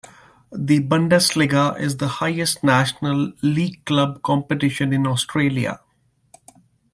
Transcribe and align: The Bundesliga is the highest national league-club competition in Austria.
The 0.51 0.79
Bundesliga 0.79 1.79
is 1.79 1.97
the 1.97 2.07
highest 2.07 2.63
national 2.63 3.33
league-club 3.43 4.23
competition 4.23 4.93
in 4.93 5.05
Austria. 5.05 5.79